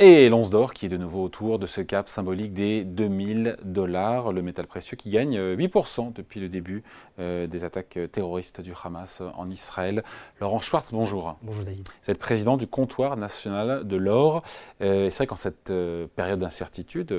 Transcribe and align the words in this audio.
Et 0.00 0.28
l'once 0.28 0.50
d'or 0.50 0.74
qui 0.74 0.86
est 0.86 0.88
de 0.88 0.96
nouveau 0.96 1.22
autour 1.22 1.60
de 1.60 1.66
ce 1.66 1.80
cap 1.80 2.08
symbolique 2.08 2.52
des 2.52 2.82
2000 2.82 3.58
dollars, 3.62 4.32
le 4.32 4.42
métal 4.42 4.66
précieux 4.66 4.96
qui 4.96 5.08
gagne 5.08 5.38
8% 5.38 6.12
depuis 6.12 6.40
le 6.40 6.48
début 6.48 6.82
euh, 7.20 7.46
des 7.46 7.62
attaques 7.62 7.96
terroristes 8.10 8.60
du 8.60 8.72
Hamas 8.82 9.22
en 9.36 9.48
Israël. 9.48 10.02
Laurent 10.40 10.58
Schwartz, 10.58 10.90
bonjour. 10.92 11.36
Bonjour 11.42 11.62
David. 11.62 11.88
Vous 12.02 12.10
êtes 12.10 12.18
président 12.18 12.56
du 12.56 12.66
comptoir 12.66 13.16
national 13.16 13.86
de 13.86 13.94
l'or. 13.94 14.42
Euh, 14.80 15.10
c'est 15.10 15.18
vrai 15.18 15.26
qu'en 15.28 15.36
cette 15.36 15.70
euh, 15.70 16.08
période 16.16 16.40
d'incertitude 16.40 17.14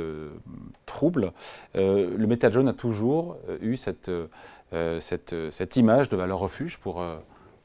trouble, 0.86 1.32
le 1.76 2.26
métal 2.26 2.52
jaune 2.52 2.68
a 2.68 2.74
toujours 2.74 3.38
eu 3.62 3.78
cette, 3.78 4.12
cette, 5.00 5.36
cette 5.50 5.76
image 5.78 6.10
de 6.10 6.18
valeur 6.18 6.40
refuge 6.40 6.78
pour 6.78 7.02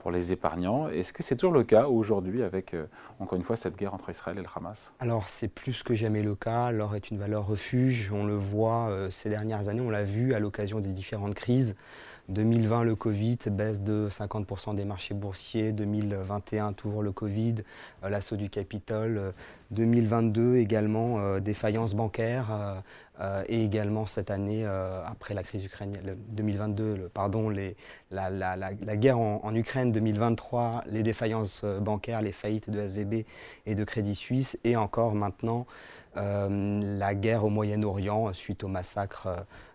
pour 0.01 0.11
les 0.11 0.33
épargnants. 0.33 0.89
Est-ce 0.89 1.13
que 1.13 1.23
c'est 1.23 1.37
toujours 1.37 1.53
le 1.53 1.63
cas 1.63 1.87
aujourd'hui 1.87 2.43
avec, 2.43 2.73
euh, 2.73 2.87
encore 3.19 3.37
une 3.37 3.45
fois, 3.45 3.57
cette 3.57 3.77
guerre 3.77 3.93
entre 3.93 4.09
Israël 4.09 4.39
et 4.39 4.41
le 4.41 4.49
Hamas? 4.55 4.95
Alors, 4.99 5.29
c'est 5.29 5.49
plus 5.49 5.83
que 5.83 5.95
jamais 5.95 6.23
le 6.23 6.35
cas. 6.35 6.71
L'or 6.71 6.97
est 6.97 7.11
une 7.11 7.19
valeur 7.19 7.47
refuge. 7.47 8.11
On 8.11 8.25
le 8.25 8.35
voit 8.35 8.89
euh, 8.89 9.11
ces 9.11 9.29
dernières 9.29 9.69
années, 9.69 9.83
on 9.83 9.91
l'a 9.91 10.03
vu 10.03 10.33
à 10.33 10.41
l'occasion 10.41 10.81
des 10.81 10.93
différentes 10.93 11.35
crises. 11.35 11.77
2020, 12.31 12.85
le 12.85 12.95
Covid, 12.95 13.39
baisse 13.47 13.81
de 13.81 14.09
50% 14.11 14.75
des 14.75 14.85
marchés 14.85 15.15
boursiers. 15.15 15.73
2021, 15.73 16.73
toujours 16.73 17.03
le 17.03 17.13
Covid, 17.13 17.57
euh, 18.05 18.09
l'assaut 18.09 18.37
du 18.37 18.49
Capitole. 18.49 19.35
2022 19.71 20.57
également, 20.57 21.39
défaillance 21.39 21.95
bancaire. 21.95 22.83
et 23.47 23.65
également 23.65 24.05
cette 24.05 24.33
année, 24.33 24.65
après 25.07 25.33
la 25.33 25.45
crise 25.45 25.65
ukrainienne, 25.65 26.17
2022, 26.31 27.09
pardon, 27.15 27.51
la, 28.11 28.97
guerre 28.97 29.21
en, 29.21 29.55
Ukraine 29.55 29.93
2023, 29.93 30.83
les 30.89 31.05
défaillances 31.05 31.65
bancaires, 31.65 32.21
les 32.21 32.33
faillites 32.33 32.69
de 32.69 32.81
SVB 32.81 33.25
et 33.67 33.77
de 33.77 33.85
Crédit 33.85 34.17
Suisse. 34.17 34.59
Et 34.65 34.75
encore 34.75 35.15
maintenant, 35.15 35.67
euh, 36.17 36.81
la 36.99 37.15
guerre 37.15 37.45
au 37.45 37.51
Moyen-Orient 37.51 38.33
suite 38.33 38.65
au 38.65 38.69
massacre 38.69 39.29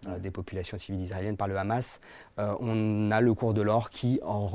euh, 0.05 0.19
des 0.19 0.31
populations 0.31 0.77
civiles 0.77 1.01
israéliennes 1.01 1.37
par 1.37 1.47
le 1.47 1.57
Hamas. 1.57 2.01
Euh, 2.37 2.53
on 2.59 3.11
a 3.11 3.21
le 3.21 3.33
cours 3.33 3.53
de 3.53 3.61
l'or 3.61 3.89
qui 3.89 4.19
en 4.23 4.49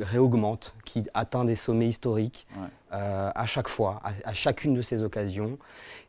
réaugmente, 0.00 0.74
qui 0.84 1.04
atteint 1.12 1.44
des 1.44 1.56
sommets 1.56 1.88
historiques 1.88 2.46
à 2.90 3.44
chaque 3.46 3.68
fois, 3.68 4.00
à, 4.24 4.32
chacune 4.32 4.74
de 4.74 4.80
ces 4.82 5.02
occasions. 5.02 5.58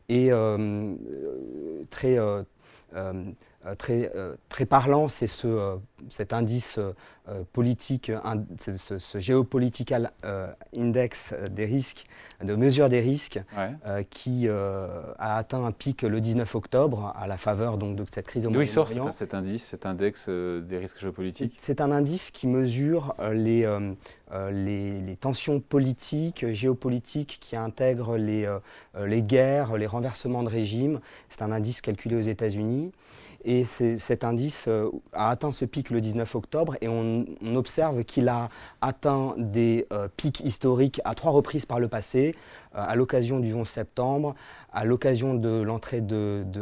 Et 0.08 0.30
très 1.90 2.16
euh, 2.94 3.22
très, 3.76 4.10
euh, 4.14 4.34
très 4.48 4.66
parlant, 4.66 5.08
c'est 5.08 5.26
ce, 5.26 5.46
euh, 5.46 5.76
cet 6.10 6.32
indice 6.32 6.78
politique, 7.52 8.10
ce, 8.78 8.96
ce, 8.98 9.18
géopolitical 9.18 10.12
index 10.74 11.34
des 11.50 11.66
risques, 11.66 12.06
de 12.42 12.54
mesure 12.54 12.88
des 12.88 13.00
risques, 13.00 13.38
qui 14.08 14.48
a 14.48 15.36
atteint 15.36 15.62
un 15.62 15.72
pic 15.72 16.00
le 16.00 16.22
19 16.22 16.54
octobre 16.54 17.12
à 17.14 17.26
la 17.26 17.36
faveur 17.36 17.76
donc, 17.76 17.96
de 17.96 18.06
cette 18.10 18.26
crise 18.26 18.46
au 18.46 18.50
D'où 18.50 18.62
il 18.62 18.68
sort 18.68 18.88
cet, 19.12 19.34
indice, 19.34 19.64
cet 19.64 19.84
index 19.84 20.30
des 20.30 20.78
risques 20.78 20.98
géopolitiques? 20.98 21.58
C'est 21.60 21.82
un 21.82 21.90
indice 21.90 22.30
qui 22.30 22.46
mesure 22.46 23.14
les, 23.30 23.66
les, 24.52 25.00
les, 25.00 25.16
tensions 25.16 25.60
politiques, 25.60 26.50
géopolitiques 26.52 27.38
qui 27.40 27.56
intègrent 27.56 28.16
les, 28.16 28.46
les 28.98 29.22
guerres, 29.22 29.76
les 29.76 29.86
renversements 29.86 30.42
de 30.42 30.48
régime. 30.48 31.00
C'est 31.28 31.42
un 31.42 31.52
indice 31.52 31.80
calculé 31.80 32.16
aux 32.16 32.20
États-Unis. 32.20 32.92
Et 33.44 33.64
cet 33.64 34.24
indice 34.24 34.64
euh, 34.66 34.90
a 35.12 35.30
atteint 35.30 35.52
ce 35.52 35.64
pic 35.64 35.90
le 35.90 36.00
19 36.00 36.34
octobre 36.34 36.76
et 36.80 36.88
on, 36.88 37.24
observe 37.54 38.04
qu'il 38.04 38.28
a 38.28 38.48
atteint 38.80 39.34
des 39.36 39.86
euh, 39.92 40.08
pics 40.16 40.40
historiques 40.40 41.00
à 41.04 41.14
trois 41.14 41.30
reprises 41.30 41.64
par 41.64 41.78
le 41.78 41.88
passé, 41.88 42.34
euh, 42.67 42.67
à 42.74 42.94
l'occasion 42.94 43.40
du 43.40 43.54
11 43.54 43.68
septembre, 43.68 44.34
à 44.72 44.84
l'occasion 44.84 45.34
de 45.34 45.60
l'entrée 45.60 46.02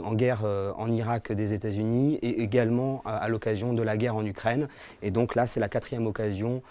en 0.02 0.14
guerre 0.14 0.44
en 0.76 0.90
Irak 0.90 1.32
des 1.32 1.52
États-Unis 1.52 2.18
et 2.22 2.42
également 2.42 3.02
à, 3.04 3.28
l'occasion 3.28 3.72
de 3.72 3.82
la 3.82 3.96
guerre 3.96 4.16
en 4.16 4.24
Ukraine. 4.24 4.68
Et 5.02 5.10
donc 5.10 5.34
là, 5.34 5.46
c'est 5.46 5.60
la 5.60 5.68
quatrième 5.68 6.06
occasion 6.06 6.62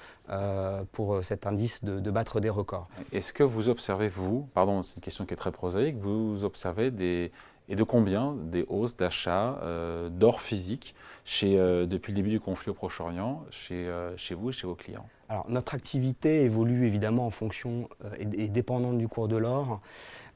pour 0.92 1.24
cet 1.24 1.46
indice 1.46 1.84
de, 1.84 2.12
battre 2.12 2.40
des 2.40 2.50
records. 2.50 2.88
Est-ce 3.12 3.34
que 3.34 3.44
vous 3.44 3.70
observez, 3.70 4.08
vous, 4.08 4.48
pardon, 4.54 4.84
c'est 4.84 4.96
une 4.96 5.02
question 5.02 5.26
qui 5.26 5.34
est 5.34 5.38
très 5.38 5.52
prosaïque, 5.52 5.98
vous 5.98 6.44
observez 6.44 6.92
des 6.92 7.32
et 7.68 7.76
de 7.76 7.84
combien 7.84 8.36
des 8.36 8.66
hausses 8.68 8.96
d'achat 8.96 9.60
euh, 9.62 10.10
d'or 10.10 10.42
physique 10.42 10.96
euh, 11.44 11.86
depuis 11.86 12.12
le 12.12 12.18
début 12.18 12.30
du 12.30 12.40
conflit 12.40 12.70
au 12.70 12.74
Proche-Orient 12.74 13.44
chez, 13.50 13.88
euh, 13.88 14.16
chez 14.18 14.36
vous 14.36 14.50
et 14.50 14.54
chez 14.54 14.68
vos 14.68 14.76
clients? 14.76 15.08
Notre 15.48 15.74
activité 15.74 16.44
évolue 16.44 16.86
évidemment 16.86 17.26
en 17.26 17.32
fonction 17.32 17.90
et, 18.20 18.44
et 18.44 18.48
dépendante 18.48 18.98
du 18.98 19.08
cours 19.08 19.28
de 19.28 19.38
l'or. 19.38 19.82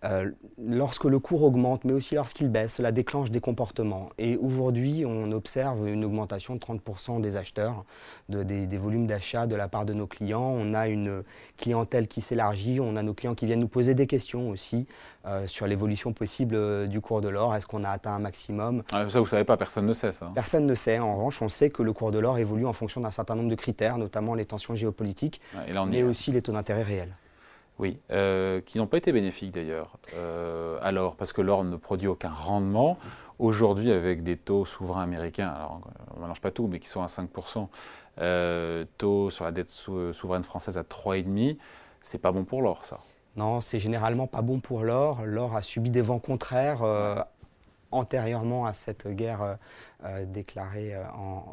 Euh, 0.06 0.32
lorsque 0.58 1.04
le 1.04 1.20
cours 1.20 1.44
augmente, 1.44 1.84
mais 1.84 1.92
aussi 1.92 2.16
lorsqu'il 2.16 2.48
baisse, 2.48 2.76
cela 2.76 2.92
déclenche 2.92 3.32
des 3.32 3.42
comportements. 3.42 4.10
Et 4.18 4.38
aujourd'hui, 4.38 5.04
on 5.06 5.32
observe 5.34 5.88
une 5.88 6.06
augmentation 6.06 6.56
de 6.56 6.60
30% 6.60 7.20
des 7.20 7.36
acheteurs, 7.36 7.84
des, 8.30 8.78
volumes 8.78 9.08
d'achat 9.08 9.46
de 9.46 9.56
la 9.56 9.68
part 9.68 9.86
de 9.86 9.94
nos 9.94 10.08
clients. 10.08 10.56
On 10.58 10.74
a 10.74 10.88
une 10.88 11.24
clientèle 11.58 12.08
qui 12.08 12.22
s'élargit, 12.22 12.80
on 12.80 12.96
a 12.96 13.04
nos 13.04 13.14
clients 13.14 13.36
qui 13.36 13.46
viennent 13.46 13.60
nous 13.60 13.68
poser 13.68 13.94
des 13.94 14.08
questions 14.08 14.50
aussi 14.50 14.88
euh, 15.26 15.48
sur 15.48 15.68
l'évolution 15.68 16.14
possible 16.14 16.56
euh, 16.56 16.88
du 16.88 17.02
cours 17.02 17.20
de 17.20 17.28
l'or. 17.28 17.54
Est-ce 17.56 17.68
qu'on 17.68 17.84
a 17.84 17.90
atteint 17.90 18.14
un 18.14 18.20
maximum? 18.20 18.84
Ah, 18.94 19.10
Ça, 19.10 19.20
vous 19.20 19.26
ne 19.26 19.30
savez 19.30 19.44
pas, 19.44 19.58
personne 19.58 19.86
ne 19.86 19.94
sait 19.94 20.14
ça. 20.14 20.28
Hein. 20.28 20.32
Personne 20.34 20.66
ne 20.66 20.76
sait. 20.76 21.00
En 21.00 21.16
revanche, 21.18 21.42
on 21.42 21.50
sait 21.50 21.70
que 21.70 21.84
le 21.84 21.92
cours 21.92 22.12
de 22.12 22.20
l'or 22.20 22.38
évolue 22.38 22.66
en 22.66 22.74
fonction 22.74 23.02
d'un 23.02 23.12
certain 23.12 23.36
nombre 23.36 23.50
de 23.50 23.56
critères, 23.56 23.98
notamment 23.98 24.34
les 24.34 24.46
tensions 24.46 24.76
géopolitiques, 24.76 25.42
mais 25.88 26.04
aussi 26.04 26.32
les 26.32 26.42
taux 26.42 26.54
d'intérêt 26.54 26.84
réels. 26.84 27.14
Oui, 27.80 27.98
euh, 28.12 28.60
qui 28.60 28.78
n'ont 28.78 28.88
pas 28.88 28.98
été 28.98 29.14
bénéfiques 29.14 29.54
d'ailleurs. 29.54 29.98
Euh, 30.14 30.78
alors, 30.82 31.16
parce 31.16 31.32
que 31.32 31.42
l'or 31.42 31.64
ne 31.64 31.78
produit 31.78 32.08
aucun 32.08 32.30
rendement. 32.30 32.98
Aujourd'hui, 33.40 33.92
avec 33.92 34.22
des 34.22 34.36
taux 34.36 34.66
souverains 34.66 35.04
américains, 35.04 35.48
alors 35.48 35.80
on 36.14 36.18
ne 36.18 36.24
mélange 36.24 36.42
pas 36.42 36.52
tout, 36.52 36.68
mais 36.68 36.80
qui 36.80 36.90
sont 36.90 37.02
à 37.02 37.08
5%, 37.08 37.70
euh, 38.20 38.84
taux 38.98 39.30
sur 39.30 39.46
la 39.46 39.52
dette 39.52 39.70
souveraine 39.70 40.44
française 40.44 40.78
à 40.78 40.84
3,5%, 40.84 41.58
c'est 42.02 42.18
pas 42.18 42.34
bon 42.34 42.44
pour 42.44 42.62
l'or, 42.62 42.84
ça. 42.84 43.00
Non, 43.38 43.62
c'est 43.62 43.80
généralement 43.80 44.28
pas 44.28 44.42
bon 44.42 44.60
pour 44.60 44.84
l'or. 44.84 45.22
L'or 45.24 45.56
a 45.56 45.62
subi 45.62 45.90
des 45.90 46.02
vents 46.02 46.20
contraires 46.20 46.82
antérieurement 47.92 48.66
à 48.66 48.74
cette 48.74 49.08
guerre 49.08 49.42
euh, 49.42 49.56
euh, 50.06 50.26
déclarée 50.26 50.96
euh, 50.96 51.04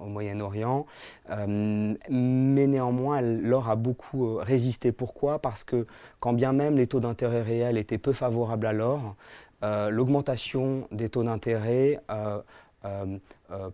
au 0.03 0.07
Moyen-Orient. 0.07 0.87
mais 1.29 2.67
néanmoins, 2.67 3.21
l'or 3.21 3.69
a 3.69 3.77
beaucoup 3.77 4.37
résisté. 4.37 4.93
Pourquoi? 4.93 5.41
Parce 5.41 5.65
que 5.65 5.87
quand 6.21 6.33
bien 6.33 6.53
même 6.53 6.77
les 6.77 6.87
taux 6.87 7.01
d'intérêt 7.01 7.43
réels 7.43 7.79
étaient 7.79 7.99
peu 7.99 8.13
favorables 8.13 8.67
à 8.67 8.73
l'or, 8.73 9.17
l'augmentation 9.63 10.87
des 10.93 11.09
taux 11.09 11.25
d'intérêt 11.25 12.01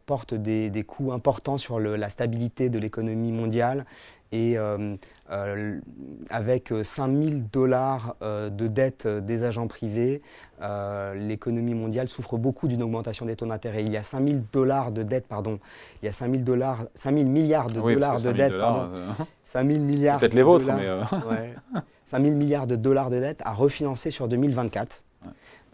porte 0.07 0.35
des, 0.35 0.71
des, 0.71 0.83
coûts 0.85 1.13
importants 1.13 1.59
sur 1.59 1.81
la 1.81 2.11
stabilité 2.11 2.69
de 2.69 2.79
l'économie 2.79 3.33
mondiale 3.33 3.85
et 4.33 4.55
euh, 5.33 5.79
avec 6.31 6.73
5000 6.83 7.35
euh, 7.35 7.39
dollars 7.53 8.17
euh, 8.23 8.51
de 8.51 8.67
dette 8.67 9.07
des 9.07 9.45
agents 9.45 9.69
privés, 9.69 10.23
l'économie 11.15 11.75
mondiale 11.75 12.09
souffre 12.09 12.37
beaucoup 12.39 12.69
d'une 12.69 12.83
augmentation 12.83 13.27
des 13.27 13.37
taux 13.37 13.47
d'intérêt. 13.47 13.85
Il 13.85 13.93
y 13.93 13.97
a 13.97 14.03
5000 14.03 14.43
dollars 14.53 14.93
de 14.93 15.03
dette, 15.03 15.27
pardon, 15.27 15.59
il 16.03 16.07
y 16.07 16.09
a 16.09 16.13
5000 16.13 16.45
dollars, 16.45 16.87
5000 16.95 17.27
milliards 17.27 17.69
de 17.69 17.81
dollars 17.81 18.21
de 18.21 18.33
dette, 18.33 18.59
pardon, 18.59 18.91
5000 19.45 19.81
milliards. 19.81 20.19
Peut-être 20.19 20.35
les 20.35 20.43
vôtres, 20.43 20.67
mais. 20.67 21.55
5000 22.07 22.35
milliards 22.35 22.67
de 22.67 22.77
dollars 22.77 23.09
de 23.09 23.21
dette 23.21 23.41
à 23.45 23.53
refinancer 23.55 24.11
sur 24.11 24.29
2024. 24.29 25.03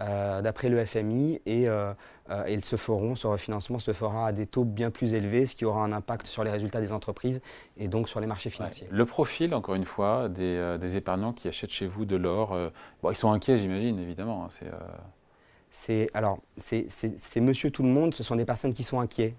Euh, 0.00 0.42
d'après 0.42 0.69
le 0.69 0.84
FMI, 0.84 1.41
et, 1.44 1.69
euh, 1.69 1.92
euh, 2.31 2.44
ils 2.48 2.64
se 2.64 2.76
feront, 2.76 3.16
ce 3.16 3.26
refinancement 3.26 3.81
se 3.81 3.92
fera 3.92 4.28
à 4.28 4.32
des 4.32 4.47
taux 4.47 4.64
bien 4.64 4.92
plus 4.92 5.12
élevés, 5.14 5.44
ce 5.44 5.56
qui 5.56 5.64
aura 5.64 5.82
un 5.82 5.91
impact 5.91 6.26
sur 6.26 6.44
les 6.44 6.53
résultats 6.53 6.81
des 6.81 6.92
entreprises 6.92 7.41
et 7.76 7.88
donc 7.88 8.08
sur 8.08 8.20
les 8.20 8.28
marchés 8.28 8.50
financiers. 8.50 8.87
Le 8.90 9.05
profil, 9.06 9.55
encore 9.55 9.75
une 9.75 9.84
fois, 9.84 10.28
des, 10.28 10.96
épargnants 10.96 11.32
qui 11.32 11.49
achètent 11.49 11.73
chez 11.73 11.88
vous 11.88 12.05
de 12.05 12.14
l'or, 12.14 12.56
bon, 13.02 13.11
ils 13.11 13.17
sont 13.17 13.32
inquiets, 13.32 13.58
j'imagine, 13.58 13.99
évidemment. 13.99 14.44
Hein, 14.44 14.67
c'est 15.70 16.09
alors 16.15 16.38
c'est 16.59 17.41
Monsieur 17.41 17.70
tout 17.70 17.82
le 17.82 17.88
monde. 17.88 18.15
Ce 18.15 18.23
sont 18.23 18.37
des 18.37 18.44
personnes 18.44 18.75
qui 18.75 18.82
sont 18.82 19.00
inquiets. 19.00 19.35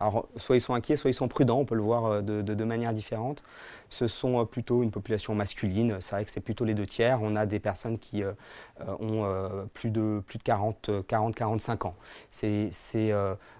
alors 0.00 0.28
soit 0.36 0.56
ils 0.56 0.60
sont 0.60 0.74
inquiets, 0.74 0.96
soit 0.96 1.10
ils 1.10 1.14
sont 1.14 1.28
prudents. 1.28 1.58
On 1.58 1.64
peut 1.64 1.74
le 1.74 1.82
voir 1.82 2.22
de, 2.22 2.42
de, 2.42 2.64
manière 2.64 2.92
différente 2.92 3.42
ce 3.88 4.06
sont 4.06 4.40
euh, 4.40 4.44
plutôt 4.44 4.82
une 4.82 4.90
population 4.90 5.34
masculine. 5.34 5.98
C'est 6.00 6.16
vrai 6.16 6.24
que 6.24 6.30
c'est 6.30 6.40
plutôt 6.40 6.64
les 6.64 6.74
deux 6.74 6.86
tiers. 6.86 7.20
On 7.22 7.36
a 7.36 7.46
des 7.46 7.60
personnes 7.60 7.98
qui 7.98 8.22
euh, 8.22 8.32
euh, 8.80 8.96
ont 9.00 9.68
plus 9.74 9.90
de, 9.90 10.22
plus 10.26 10.38
de 10.38 10.42
40, 10.42 10.90
40, 11.06 11.34
45 11.34 11.86
ans. 11.86 11.94
C'est, 12.30 12.70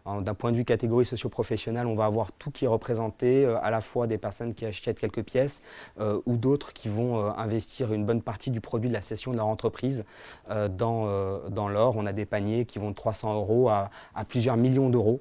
d'un 0.05 0.35
point 0.35 0.53
de 0.53 0.56
vue 0.56 0.65
catégorie 0.65 1.05
socio-professionnelle, 1.05 1.87
on 1.87 1.94
va 1.94 2.05
avoir 2.05 2.32
tout 2.32 2.50
qui 2.50 2.65
est 2.65 2.69
représenté, 2.69 3.44
à 3.62 3.71
la 3.71 3.81
fois 3.81 4.06
des 4.06 4.19
personnes 4.19 4.55
qui 4.55 4.65
achètent 4.65 4.99
quelques 4.99 5.23
pièces 5.23 5.62
ou 5.99 6.37
d'autres 6.37 6.73
qui 6.73 6.89
vont 6.89 7.27
investir 7.37 7.93
une 7.93 8.05
bonne 8.05 8.23
partie 8.23 8.50
du 8.50 8.61
produit 8.61 8.89
de 8.89 8.94
la 8.94 9.00
session 9.00 9.32
de 9.32 9.37
leur 9.37 9.47
entreprise 9.47 10.05
dans, 10.49 11.41
dans 11.49 11.69
l'or. 11.76 11.94
On 11.96 12.06
a 12.06 12.12
des 12.12 12.26
paniers 12.26 12.64
qui 12.64 12.78
vont 12.78 12.90
de 12.90 12.94
300 12.94 13.34
euros 13.34 13.69
à, 13.69 13.90
à 14.14 14.25
plusieurs 14.25 14.56
millions 14.56 14.90
d'euros 14.90 15.20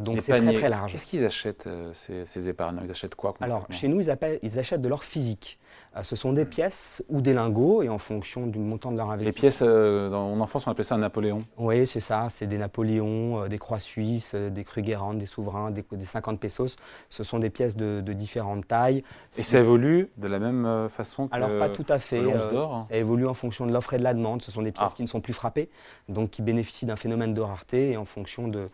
donc 0.00 0.20
c'est 0.22 0.38
très 0.38 0.54
très 0.54 0.68
large. 0.70 0.92
Qu'est-ce 0.92 1.06
qu'ils 1.06 1.26
achètent 1.26 1.68
ces, 1.92 2.24
ces, 2.24 2.48
épargnants 2.48 2.80
Ils 2.84 2.90
achètent 2.90 3.14
quoi 3.14 3.34
Alors 3.40 3.66
chez 3.70 3.88
nous, 3.88 4.00
ils, 4.00 4.38
ils 4.42 4.58
achètent 4.58 4.80
de 4.80 4.88
l'or 4.88 5.04
physique. 5.04 5.58
Euh, 5.94 6.02
ce 6.02 6.16
sont 6.16 6.32
des 6.32 6.46
pièces 6.46 7.02
ou 7.08 7.20
des 7.20 7.34
lingots, 7.34 7.82
et 7.82 7.88
en 7.88 7.98
fonction 7.98 8.46
du 8.46 8.58
montant 8.58 8.92
de 8.92 8.96
leur 8.96 9.10
investissement. 9.10 9.34
Les 9.34 9.40
pièces, 9.40 9.62
euh, 9.62 10.08
dans 10.08 10.28
mon 10.28 10.40
enfance, 10.40 10.66
on 10.66 10.70
appelait 10.70 10.84
ça 10.84 10.94
un 10.94 10.98
Napoléon 10.98 11.40
Oui, 11.58 11.86
c'est 11.86 12.00
ça. 12.00 12.28
C'est 12.30 12.46
des 12.46 12.56
Napoléons, 12.56 13.42
euh, 13.42 13.48
des 13.48 13.58
croix 13.58 13.78
suisses, 13.78 14.34
des 14.34 14.64
Krugerrands, 14.64 15.14
des 15.14 15.26
souverains, 15.26 15.70
des, 15.70 15.84
50 16.02 16.40
pesos. 16.40 16.76
Ce 17.10 17.24
sont 17.24 17.38
des 17.38 17.50
pièces 17.50 17.76
de, 17.76 18.00
différentes 18.12 18.66
tailles. 18.66 19.04
Et 19.36 19.42
ça 19.42 19.58
évolue 19.58 20.10
de 20.16 20.28
la 20.28 20.38
même 20.38 20.88
façon 20.90 21.28
que 21.28 21.34
Alors, 21.34 21.58
pas 21.58 21.68
tout 21.68 21.86
à 21.88 21.98
fait. 21.98 22.22
d'or 22.22 22.86
Ça 22.88 22.96
évolue 22.96 23.26
en 23.26 23.34
fonction 23.34 23.66
de 23.66 23.72
l'offre 23.72 23.94
et 23.94 23.98
de 23.98 24.02
la 24.02 24.14
demande. 24.14 24.42
Ce 24.42 24.50
sont 24.50 24.62
des 24.62 24.72
pièces 24.72 24.90
ah. 24.92 24.96
qui 24.96 25.02
ne 25.02 25.08
sont 25.08 25.20
plus 25.20 25.32
frappées, 25.32 25.68
donc 26.08 26.30
qui 26.30 26.42
bénéficient 26.42 26.86
d'un 26.86 26.96
phénomène 26.96 27.32
de 27.32 27.40
rareté. 27.40 27.92
Et 27.92 27.96
en 27.96 28.04
fonction 28.04 28.48
de, 28.48 28.68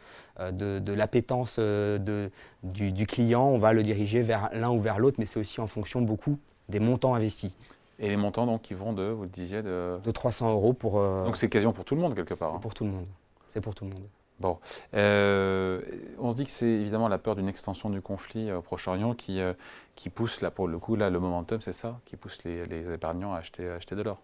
de, 0.50 0.92
l'appétence 0.92 1.58
du, 1.58 2.92
du 2.92 3.06
client, 3.06 3.46
on 3.46 3.58
va 3.58 3.72
le 3.72 3.82
diriger 3.82 4.22
vers 4.22 4.50
l'un 4.52 4.70
ou 4.70 4.80
vers 4.80 4.98
l'autre, 4.98 5.16
mais 5.18 5.26
c'est 5.26 5.38
aussi 5.38 5.60
en 5.60 5.66
fonction 5.66 6.00
beaucoup 6.00 6.38
des 6.68 6.80
montants 6.80 7.14
investis. 7.14 7.56
Et 7.98 8.08
les 8.08 8.16
montants 8.16 8.46
donc 8.46 8.62
qui 8.62 8.74
vont 8.74 8.92
de, 8.92 9.04
vous 9.04 9.24
le 9.24 9.28
disiez, 9.28 9.62
de... 9.62 9.98
De 10.04 10.10
300 10.10 10.52
euros 10.52 10.72
pour... 10.72 11.00
Euh, 11.00 11.24
donc 11.24 11.36
c'est 11.36 11.48
quasiment 11.48 11.72
pour 11.72 11.84
tout 11.84 11.96
le 11.96 12.00
monde 12.00 12.14
quelque 12.14 12.34
part. 12.34 12.50
C'est 12.50 12.56
hein. 12.56 12.60
pour 12.60 12.74
tout 12.74 12.84
le 12.84 12.90
monde. 12.90 13.06
C'est 13.48 13.60
pour 13.60 13.74
tout 13.74 13.84
le 13.84 13.90
monde. 13.90 14.04
Bon. 14.38 14.58
Euh, 14.94 15.80
on 16.18 16.30
se 16.30 16.36
dit 16.36 16.44
que 16.44 16.50
c'est 16.50 16.66
évidemment 16.66 17.08
la 17.08 17.18
peur 17.18 17.34
d'une 17.34 17.48
extension 17.48 17.90
du 17.90 18.00
conflit 18.00 18.52
au 18.52 18.62
Proche-Orient 18.62 19.14
qui, 19.14 19.40
euh, 19.40 19.52
qui 19.96 20.10
pousse, 20.10 20.40
là, 20.42 20.52
pour 20.52 20.68
le 20.68 20.78
coup, 20.78 20.94
là, 20.94 21.10
le 21.10 21.18
momentum, 21.18 21.60
c'est 21.60 21.72
ça, 21.72 21.98
qui 22.04 22.16
pousse 22.16 22.44
les, 22.44 22.64
les 22.66 22.92
épargnants 22.92 23.34
à 23.34 23.38
acheter, 23.38 23.68
à 23.68 23.74
acheter 23.74 23.96
de 23.96 24.02
l'or. 24.02 24.18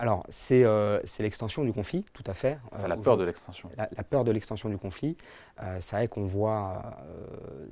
Alors, 0.00 0.24
euh, 0.50 0.98
c'est 1.04 1.22
l'extension 1.22 1.62
du 1.62 1.74
conflit, 1.74 2.06
tout 2.14 2.24
à 2.26 2.32
fait. 2.32 2.58
Enfin, 2.72 2.88
la 2.88 2.96
peur 2.96 3.18
de 3.18 3.24
l'extension. 3.24 3.68
La, 3.76 4.02
peur 4.02 4.24
de 4.24 4.30
l'extension 4.30 4.70
du 4.70 4.78
conflit. 4.78 5.14
Euh, 5.62 5.76
c'est 5.80 5.94
vrai 5.94 6.08
qu'on 6.08 6.24
voit 6.24 6.80
euh, 6.86 7.66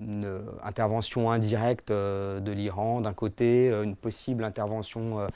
une 0.00 0.40
intervention 0.62 1.30
indirecte 1.30 1.92
de 1.92 2.52
l'Iran 2.52 3.02
d'un 3.02 3.12
côté, 3.12 3.68
une 3.68 3.96
possible 3.96 4.44
intervention 4.44 5.28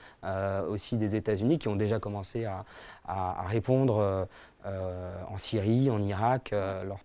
aussi 0.71 0.97
des 0.97 1.17
États-Unis 1.17 1.59
qui 1.59 1.69
ont 1.69 1.77
déjà 1.77 2.01
commencé 2.01 2.47
à, 2.47 2.65
répondre 3.47 4.27
en 4.65 5.39
Syrie, 5.39 5.91
en 5.91 6.01
Irak, 6.01 6.55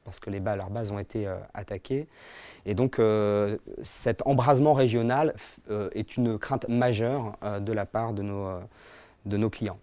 parce 0.06 0.22
que 0.22 0.30
les 0.30 0.40
leurs 0.40 0.70
bases 0.70 0.92
ont 0.92 1.00
été 1.00 1.28
attaquées. 1.54 2.08
Et 2.66 2.76
donc, 2.76 3.02
cet 3.82 4.26
embrasement 4.26 4.74
régional 4.74 5.36
est 5.70 6.16
une 6.16 6.40
crainte 6.40 6.68
majeure 6.70 7.34
de 7.60 7.74
la 7.74 7.86
part 7.86 8.14
de 8.14 8.22
nos 8.22 8.62
de 9.26 9.38
nos 9.38 9.50
clients. 9.50 9.80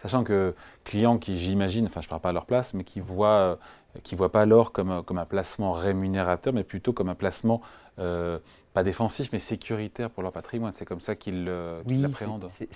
Sachant 0.00 0.24
que 0.24 0.54
clients 0.84 1.18
qui, 1.18 1.36
j'imagine, 1.36 1.84
enfin 1.86 2.00
je 2.00 2.06
ne 2.06 2.10
parle 2.10 2.22
pas 2.22 2.30
à 2.30 2.32
leur 2.32 2.46
place, 2.46 2.72
mais 2.72 2.84
qui 2.84 3.00
voient, 3.00 3.58
qui 4.02 4.14
voient 4.14 4.32
pas 4.32 4.46
l'or 4.46 4.72
comme, 4.72 5.02
comme 5.04 5.18
un 5.18 5.26
placement 5.26 5.72
rémunérateur, 5.72 6.54
mais 6.54 6.64
plutôt 6.64 6.94
comme 6.94 7.10
un 7.10 7.14
placement 7.14 7.60
euh, 8.00 8.38
pas 8.72 8.82
défensif, 8.82 9.30
mais 9.32 9.38
sécuritaire 9.38 10.10
pour 10.10 10.22
leur 10.22 10.32
patrimoine. 10.32 10.72
C'est 10.72 10.84
comme 10.84 11.00
ça 11.00 11.16
qu'ils 11.16 11.44
l'appréhendent. 11.44 12.48
Oui, 12.60 12.68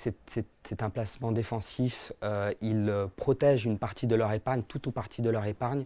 c'est 0.64 0.82
un 0.82 0.90
placement 0.90 1.32
défensif. 1.32 2.12
Euh, 2.22 2.52
ils 2.60 2.92
protègent 3.16 3.64
une 3.64 3.78
partie 3.78 4.06
de 4.06 4.16
leur 4.16 4.32
épargne, 4.32 4.62
toute 4.62 4.86
ou 4.86 4.90
partie 4.90 5.22
de 5.22 5.30
leur 5.30 5.46
épargne. 5.46 5.84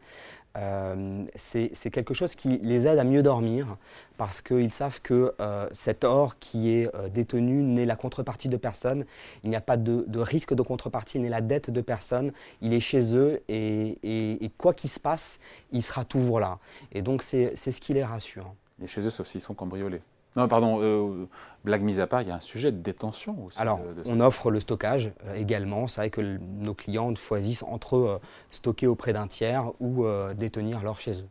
Euh, 0.59 1.25
c'est 1.37 1.91
quelque 1.91 2.15
chose 2.15 2.35
qui 2.35 2.59
les 2.59 2.87
aide 2.87 2.99
à 2.99 3.05
mieux 3.05 3.23
dormir 3.23 3.77
parce 4.17 4.41
qu'ils 4.41 4.73
savent 4.73 5.01
que 5.03 5.35
euh, 5.41 5.69
cet 5.73 6.05
or 6.05 6.39
qui 6.39 6.71
est 6.71 6.93
euh, 6.95 7.09
détenu 7.09 7.63
n'est 7.63 7.87
la 7.87 7.97
contrepartie 7.97 8.49
de 8.49 8.57
personne. 8.57 9.05
Il 9.45 9.51
n'y 9.51 9.57
a 9.57 9.61
pas 9.61 9.77
de, 9.77 10.05
risque 10.19 10.55
de 10.55 10.63
contrepartie, 10.63 11.19
n'est 11.19 11.29
la 11.29 11.43
dette 11.43 11.71
de 11.71 11.81
personne. 11.81 12.33
Il 12.61 12.73
est 12.73 12.81
chez 12.81 13.15
eux 13.15 13.43
et, 13.49 14.51
quoi 14.57 14.73
qu'il 14.73 14.91
se 14.91 14.99
passe, 14.99 15.39
il 15.71 15.83
sera 15.83 16.05
toujours 16.05 16.41
là. 16.41 16.59
Et 16.93 17.03
donc 17.03 17.23
c'est 17.23 17.55
ce 17.57 17.81
qui 17.81 17.93
les 17.93 18.05
rassure. 18.05 18.53
Est 18.83 18.87
chez 18.87 19.01
eux 19.01 19.11
sauf 19.11 19.27
s'ils 19.27 19.41
sont 19.41 19.55
cambriolés. 19.55 20.03
Non, 20.37 20.47
pardon, 20.47 20.79
euh, 20.81 21.27
blague 21.65 21.83
mise 21.83 21.99
à 22.01 22.07
part, 22.07 22.23
il 22.23 22.29
y 22.29 22.31
a 22.31 22.37
un 22.37 22.41
sujet 22.41 22.71
de 22.71 22.79
détention 22.79 23.45
aussi. 23.45 23.61
Alors, 23.61 23.81
on 24.07 24.21
offre 24.21 24.51
le 24.51 24.61
stockage 24.61 25.11
euh, 25.27 25.35
également. 25.35 25.89
C'est 25.89 26.01
vrai 26.01 26.11
que 26.11 26.21
nos 26.21 26.75
clients 26.75 27.13
choisissent 27.17 27.65
entre 27.65 27.97
euh, 27.97 28.19
stocker 28.53 28.87
auprès 28.87 29.13
d'un 29.13 29.27
tiers 29.27 29.73
ou 29.81 30.07
détenir 30.37 30.83
l'or 30.83 31.01
chez 31.01 31.23
eux. 31.23 31.29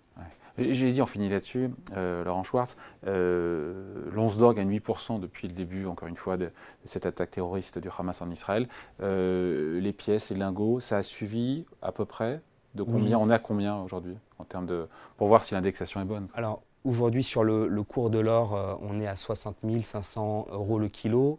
J'ai 0.59 0.91
dit, 0.91 1.03
on 1.03 1.05
finit 1.05 1.29
là-dessus, 1.29 1.69
Laurent 1.95 2.43
Schwartz, 2.43 2.75
l'once 3.05 4.37
d'or 4.37 4.55
gagne 4.55 4.75
8% 4.75 5.19
depuis 5.19 5.47
le 5.47 5.53
début, 5.53 5.85
encore 5.85 6.07
une 6.07 6.15
fois, 6.15 6.35
de, 6.35 6.49
cette 6.85 7.05
attaque 7.05 7.29
terroriste 7.29 7.77
du 7.77 7.89
Hamas 7.95 8.23
en 8.23 8.31
Israël. 8.31 8.67
les 8.99 9.93
pièces, 9.93 10.31
les 10.31 10.35
lingots, 10.35 10.79
ça 10.79 10.97
a 10.97 11.03
suivi 11.03 11.65
à 11.83 11.91
peu 11.91 12.05
près 12.05 12.41
de 12.73 12.81
combien? 12.81 13.19
On 13.19 13.29
est 13.29 13.33
à 13.33 13.39
combien 13.39 13.77
aujourd'hui 13.77 14.15
en 14.39 14.45
termes 14.45 14.65
de 14.65 14.87
pour 15.17 15.27
voir 15.27 15.43
si 15.43 15.53
l'indexation 15.53 16.01
est 16.01 16.05
bonne 16.05 16.27
Alors 16.33 16.63
Aujourd'hui, 16.87 17.21
sur 17.21 17.43
le, 17.43 17.83
cours 17.83 18.09
de 18.09 18.19
l'or, 18.19 18.55
euh, 18.55 18.75
on 18.81 19.01
est 19.01 19.07
à 19.07 19.17
60 19.17 19.57
500 19.83 20.47
euros 20.51 20.79
le 20.79 20.87
kilo. 20.87 21.37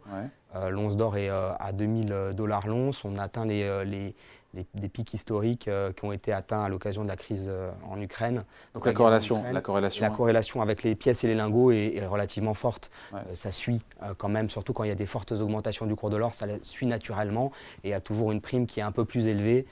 Euh, 0.55 0.69
l'once 0.69 0.95
d'or 0.95 1.17
est 1.17 1.31
euh, 1.31 1.53
à 1.59 1.71
2000 1.71 2.33
dollars 2.35 2.67
l'once. 2.67 3.03
On 3.03 3.17
a 3.17 3.23
atteint 3.23 3.45
les, 3.45 4.13
les, 4.53 4.89
pics 4.89 5.11
historiques 5.11 5.67
qui 5.95 6.05
ont 6.05 6.11
été 6.11 6.31
atteints 6.33 6.63
à 6.63 6.69
l'occasion 6.69 7.01
de 7.03 7.07
la 7.07 7.15
crise 7.15 7.49
en 7.89 7.99
Ukraine. 7.99 8.43
Donc 8.75 8.85
la, 8.85 8.93
corrélation, 8.93 9.43
la, 9.51 9.61
corrélation, 9.61 10.05
la 10.05 10.11
corrélation 10.11 10.61
avec 10.61 10.83
les 10.83 10.93
pièces 10.93 11.23
et 11.23 11.27
les 11.27 11.35
lingots 11.35 11.71
est, 11.71 12.05
relativement 12.05 12.53
forte. 12.53 12.91
ça 13.33 13.49
suit 13.51 13.81
quand 14.19 14.29
même, 14.29 14.51
surtout 14.51 14.73
quand 14.73 14.83
il 14.83 14.89
y 14.89 14.91
a 14.91 14.95
des 14.95 15.07
fortes 15.07 15.31
augmentations 15.31 15.87
du 15.87 15.95
cours 15.95 16.11
de 16.11 16.17
l'or, 16.17 16.35
ça 16.35 16.45
suit 16.61 16.85
naturellement 16.85 17.51
et 17.83 17.87
il 17.87 17.91
y 17.91 17.95
a 17.95 18.01
toujours 18.01 18.31
une 18.31 18.41
prime 18.41 18.67
qui 18.67 18.81
est 18.81 18.83
un 18.83 18.91
peu 18.91 19.05
plus 19.05 19.25
élevée 19.25 19.65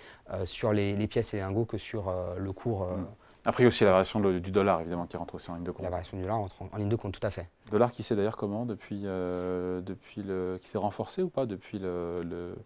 sur 0.45 0.73
les, 0.73 1.07
pièces 1.07 1.35
et 1.35 1.37
les 1.37 1.43
lingots 1.43 1.65
que 1.65 1.77
sur 1.77 2.11
le 2.35 2.51
cours. 2.51 2.85
Mm. 2.85 3.05
Après, 3.47 3.63
il 3.63 3.65
y 3.65 3.67
a 3.67 3.69
aussi 3.69 3.85
la 3.85 3.91
variation 3.91 4.19
du 4.19 4.51
dollar, 4.51 4.81
évidemment, 4.81 5.05
qui 5.07 5.15
rentre 5.15 5.35
aussi 5.35 5.49
en 5.49 5.55
ligne 5.55 5.63
de 5.63 5.71
compte. 5.71 5.81
La 5.81 5.89
variation 5.89 6.17
du 6.17 6.23
dollar 6.23 6.39
rentre 6.39 6.55
en, 6.61 6.77
ligne 6.77 6.89
de 6.89 6.97
compte, 6.97 7.17
tout 7.17 7.25
à 7.25 7.29
fait. 7.29 7.47
Dollar 7.71 7.93
qui 7.93 8.03
s'est 8.03 8.13
d'ailleurs 8.13 8.35
comment 8.35 8.65
depuis, 8.65 9.03
euh, 9.05 9.79
depuis 9.79 10.21
le, 10.21 10.59
qui 10.61 10.67
s'est 10.67 10.77
renforcé 10.77 11.21
ou 11.21 11.29
pas 11.29 11.45
depuis 11.45 11.79
le, 11.79 12.57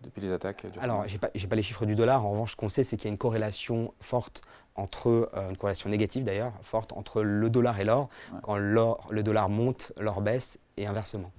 depuis 0.00 0.22
les 0.22 0.32
attaques 0.32 0.66
Alors, 0.80 1.06
je 1.06 1.12
n'ai 1.12 1.18
pas, 1.18 1.28
pas, 1.28 1.54
les 1.54 1.62
chiffres 1.62 1.84
du 1.84 1.96
dollar. 1.96 2.24
En 2.24 2.30
revanche, 2.30 2.52
ce 2.52 2.56
qu'on 2.56 2.70
sait, 2.70 2.82
c'est 2.82 2.96
qu'il 2.96 3.04
y 3.04 3.08
a 3.08 3.12
une 3.12 3.18
corrélation 3.18 3.92
forte 4.00 4.40
entre, 4.74 5.30
euh, 5.34 5.50
une 5.50 5.58
corrélation 5.58 5.90
négative 5.90 6.24
d'ailleurs, 6.24 6.54
forte 6.62 6.94
entre 6.94 7.20
le 7.20 7.50
dollar 7.50 7.78
et 7.78 7.84
l'or. 7.84 8.08
Quand 8.42 8.56
le 8.56 9.22
dollar 9.22 9.50
monte, 9.50 9.92
l'or 10.00 10.22
baisse 10.22 10.58
et 10.78 10.86
inversement. 10.86 11.30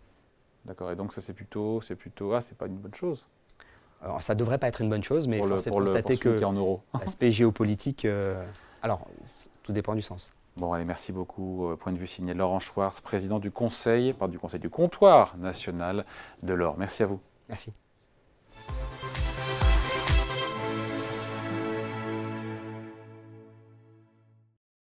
D'accord. 0.65 0.91
Et 0.91 0.95
donc 0.95 1.13
ça, 1.13 1.21
c'est 1.21 1.33
plutôt, 1.33 1.81
c'est 1.81 1.95
plutôt, 1.95 2.33
ah, 2.33 2.41
c'est 2.41 2.55
pas 2.55 2.67
une 2.67 2.77
bonne 2.77 2.93
chose. 2.93 3.25
Alors, 4.03 4.21
ça 4.21 4.33
ne 4.33 4.39
devrait 4.39 4.57
pas 4.57 4.67
être 4.67 4.81
une 4.81 4.89
bonne 4.89 5.03
chose, 5.03 5.27
mais 5.27 5.37
il 5.37 5.47
faut 5.47 5.71
constater 5.71 6.17
que 6.17 6.39
l'aspect 6.99 7.31
géopolitique, 7.31 8.05
euh, 8.05 8.43
alors, 8.81 9.07
tout 9.63 9.71
dépend 9.71 9.95
du 9.95 10.01
sens. 10.01 10.31
Bon, 10.57 10.73
allez, 10.73 10.85
merci 10.85 11.11
beaucoup. 11.11 11.69
Euh, 11.69 11.75
point 11.75 11.93
de 11.93 11.97
vue 11.97 12.07
signé 12.07 12.33
Laurent 12.33 12.59
Schwartz, 12.59 12.99
président 12.99 13.39
du 13.39 13.51
Conseil, 13.51 14.13
du 14.29 14.39
Conseil 14.39 14.59
du 14.59 14.69
comptoir 14.69 15.37
national 15.37 16.05
de 16.43 16.53
l'or. 16.53 16.75
Merci 16.77 17.03
à 17.03 17.05
vous. 17.05 17.19
Merci. 17.47 17.71